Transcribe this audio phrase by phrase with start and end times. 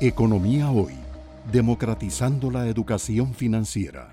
[0.00, 0.94] Economía Hoy,
[1.52, 4.12] democratizando la educación financiera.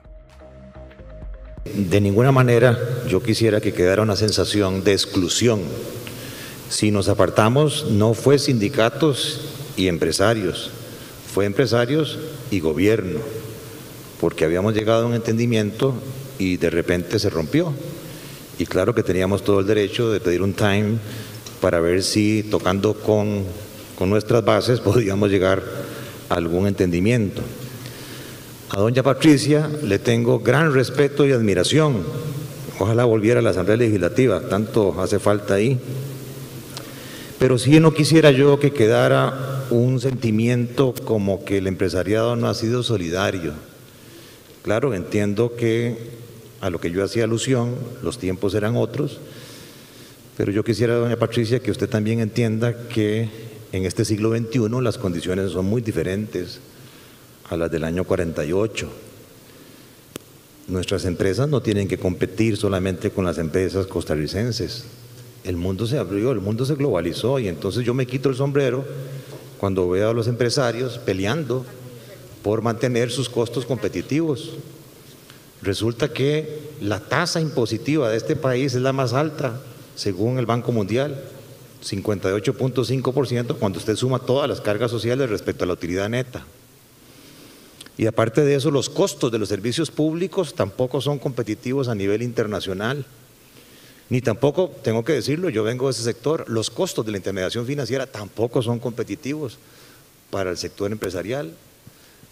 [1.66, 2.78] De ninguna manera
[3.10, 5.60] yo quisiera que quedara una sensación de exclusión.
[6.70, 10.70] Si nos apartamos, no fue sindicatos y empresarios,
[11.34, 12.20] fue empresarios
[12.52, 13.20] y gobierno,
[14.20, 15.96] porque habíamos llegado a un entendimiento
[16.38, 17.74] y de repente se rompió.
[18.60, 21.00] Y claro que teníamos todo el derecho de pedir un time
[21.60, 23.46] para ver si tocando con,
[24.02, 25.62] con nuestras bases podíamos llegar
[26.28, 27.44] a algún entendimiento.
[28.72, 32.02] A doña Patricia le tengo gran respeto y admiración.
[32.80, 35.80] Ojalá volviera a la Asamblea Legislativa, tanto hace falta ahí.
[37.38, 42.56] Pero si no quisiera yo que quedara un sentimiento como que el empresariado no ha
[42.56, 43.54] sido solidario.
[44.64, 45.96] Claro, entiendo que
[46.60, 49.20] a lo que yo hacía alusión, los tiempos eran otros,
[50.38, 54.98] pero yo quisiera, doña Patricia, que usted también entienda que en este siglo XXI las
[54.98, 56.60] condiciones son muy diferentes
[57.50, 58.90] a las del año 48.
[60.68, 64.86] Nuestras empresas no tienen que competir solamente con las empresas costarricenses.
[65.44, 68.86] El mundo se abrió, el mundo se globalizó y entonces yo me quito el sombrero
[69.58, 71.66] cuando veo a los empresarios peleando
[72.44, 74.52] por mantener sus costos competitivos.
[75.62, 79.62] Resulta que la tasa impositiva de este país es la más alta
[79.96, 81.24] según el Banco Mundial,
[81.82, 86.46] 58.5% cuando usted suma todas las cargas sociales respecto a la utilidad neta.
[87.98, 92.22] Y aparte de eso, los costos de los servicios públicos tampoco son competitivos a nivel
[92.22, 93.06] internacional.
[94.10, 97.66] Ni tampoco, tengo que decirlo, yo vengo de ese sector, los costos de la intermediación
[97.66, 99.58] financiera tampoco son competitivos
[100.30, 101.54] para el sector empresarial.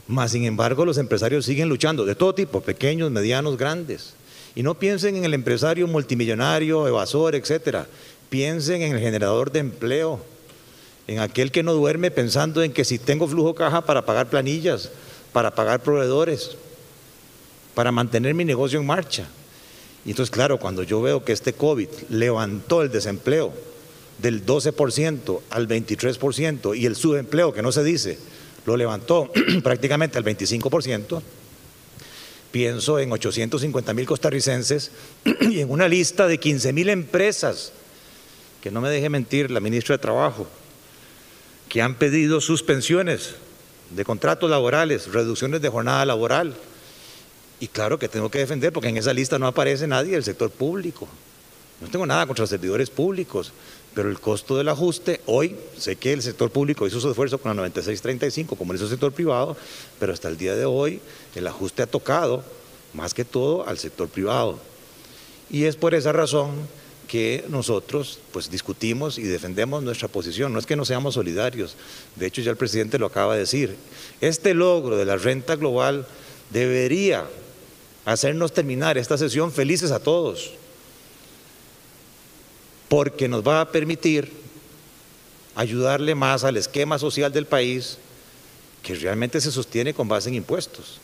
[0.08, 4.14] Más sin embargo, los empresarios siguen luchando de todo tipo, pequeños, medianos, grandes.
[4.56, 7.88] Y no piensen en el empresario multimillonario, evasor, etcétera.
[8.30, 10.20] Piensen en el generador de empleo,
[11.08, 14.90] en aquel que no duerme pensando en que si tengo flujo caja para pagar planillas,
[15.34, 16.56] para pagar proveedores,
[17.74, 19.28] para mantener mi negocio en marcha.
[20.06, 23.54] Y entonces, claro, cuando yo veo que este COVID levantó el desempleo
[24.22, 28.18] del 12% al 23% y el subempleo, que no se dice,
[28.66, 29.32] lo levantó
[29.64, 31.22] prácticamente al 25%,
[32.52, 34.92] pienso en 850 mil costarricenses
[35.42, 37.72] y en una lista de 15 mil empresas,
[38.62, 40.48] que no me deje mentir la ministra de Trabajo,
[41.68, 43.36] que han pedido suspensiones
[43.92, 46.56] de contratos laborales, reducciones de jornada laboral.
[47.60, 50.50] Y claro que tengo que defender porque en esa lista no aparece nadie del sector
[50.50, 51.08] público.
[51.82, 53.54] No tengo nada contra servidores públicos,
[53.94, 57.50] pero el costo del ajuste, hoy sé que el sector público hizo su esfuerzo con
[57.50, 59.56] la 9635, como hizo el sector privado,
[59.98, 61.00] pero hasta el día de hoy
[61.36, 62.44] el ajuste ha tocado
[62.94, 64.60] más que todo al sector privado.
[65.50, 66.52] Y es por esa razón
[67.10, 70.54] que nosotros pues discutimos y defendemos nuestra posición.
[70.54, 71.76] No es que no seamos solidarios,
[72.16, 73.76] de hecho ya el presidente lo acaba de decir.
[74.22, 76.06] Este logro de la renta global
[76.52, 77.26] debería
[78.06, 80.52] hacernos terminar esta sesión felices a todos
[82.88, 84.32] porque nos va a permitir
[85.56, 87.98] ayudarle más al esquema social del país
[88.84, 91.02] que realmente se sostiene con base en impuestos,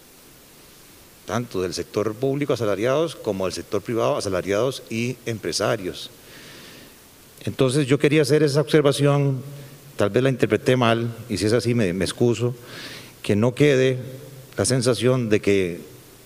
[1.25, 6.11] tanto del sector público asalariados como del sector privado asalariados y empresarios.
[7.43, 9.41] Entonces yo quería hacer esa observación,
[9.97, 12.55] tal vez la interpreté mal, y si es así me, me excuso,
[13.21, 13.97] que no quede
[14.57, 15.81] la sensación de que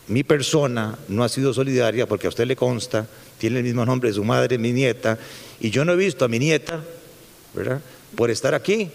[0.08, 4.10] mi persona no ha sido solidaria porque a usted le consta, tiene el mismo nombre
[4.10, 5.18] de su madre, mi nieta,
[5.60, 6.84] y yo no he visto a mi nieta,
[7.54, 7.82] ¿verdad?
[8.16, 8.90] Por estar aquí.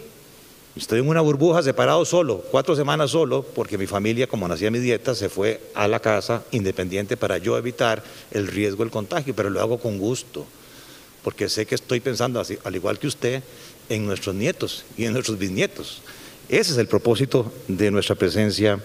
[0.77, 4.81] Estoy en una burbuja separado solo, cuatro semanas solo, porque mi familia, como nacía mi
[4.81, 8.03] dieta, se fue a la casa independiente para yo evitar
[8.33, 10.45] el riesgo del contagio, pero lo hago con gusto,
[11.23, 13.45] porque sé que estoy pensando, así, al igual que usted,
[13.89, 16.03] en nuestros nietos y en nuestros bisnietos.
[16.49, 18.81] Ese es el propósito de nuestra presencia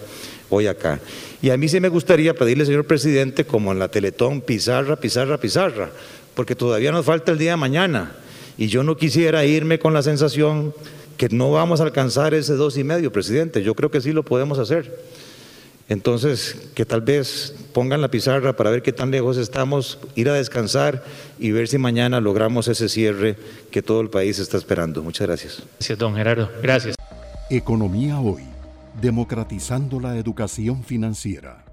[0.48, 1.00] hoy acá.
[1.42, 5.38] Y a mí sí me gustaría pedirle, señor presidente, como en la Teletón, pizarra, pizarra,
[5.38, 5.90] pizarra,
[6.34, 8.16] porque todavía nos falta el día de mañana.
[8.56, 10.72] Y yo no quisiera irme con la sensación
[11.20, 13.62] que no vamos a alcanzar ese dos y medio, presidente.
[13.62, 15.04] Yo creo que sí lo podemos hacer.
[15.90, 20.32] Entonces, que tal vez pongan la pizarra para ver qué tan lejos estamos, ir a
[20.32, 21.04] descansar
[21.38, 23.36] y ver si mañana logramos ese cierre
[23.70, 25.02] que todo el país está esperando.
[25.02, 25.62] Muchas gracias.
[25.76, 26.48] Gracias, don Gerardo.
[26.62, 26.96] Gracias.
[27.50, 28.44] Economía hoy,
[29.02, 31.64] democratizando la educación financiera.